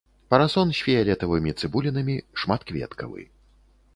[0.33, 2.15] Парасон з фіялетавымі цыбулінамі,
[2.45, 3.21] шматкветкавы.